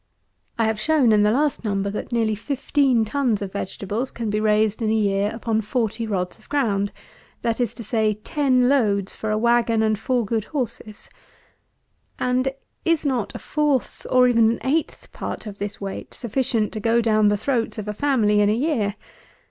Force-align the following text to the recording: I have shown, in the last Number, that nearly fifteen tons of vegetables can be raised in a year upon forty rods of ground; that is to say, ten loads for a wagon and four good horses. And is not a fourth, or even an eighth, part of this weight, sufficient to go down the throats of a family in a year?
I 0.57 0.63
have 0.65 0.79
shown, 0.79 1.11
in 1.11 1.21
the 1.21 1.29
last 1.29 1.63
Number, 1.63 1.91
that 1.91 2.11
nearly 2.11 2.33
fifteen 2.33 3.05
tons 3.05 3.39
of 3.43 3.51
vegetables 3.53 4.09
can 4.09 4.31
be 4.31 4.39
raised 4.39 4.81
in 4.81 4.89
a 4.89 4.93
year 4.95 5.29
upon 5.31 5.61
forty 5.61 6.07
rods 6.07 6.39
of 6.39 6.49
ground; 6.49 6.91
that 7.43 7.59
is 7.61 7.75
to 7.75 7.83
say, 7.83 8.15
ten 8.15 8.67
loads 8.67 9.15
for 9.15 9.29
a 9.29 9.37
wagon 9.37 9.83
and 9.83 9.99
four 9.99 10.25
good 10.25 10.45
horses. 10.45 11.07
And 12.17 12.51
is 12.83 13.05
not 13.05 13.35
a 13.35 13.37
fourth, 13.37 14.07
or 14.09 14.27
even 14.27 14.49
an 14.49 14.59
eighth, 14.65 15.11
part 15.11 15.45
of 15.45 15.59
this 15.59 15.79
weight, 15.79 16.15
sufficient 16.15 16.73
to 16.73 16.79
go 16.79 16.99
down 16.99 17.27
the 17.27 17.37
throats 17.37 17.77
of 17.77 17.87
a 17.87 17.93
family 17.93 18.41
in 18.41 18.49
a 18.49 18.53
year? 18.53 18.95